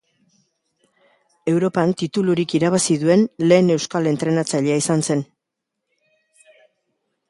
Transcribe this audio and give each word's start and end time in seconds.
Europan 1.53 1.93
titulurik 2.03 2.57
irabazi 2.61 2.99
duen 3.05 3.29
lehen 3.53 3.71
euskal 3.77 4.13
entrenatzailea 4.15 4.83
izan 4.85 5.09
zen. 5.23 5.27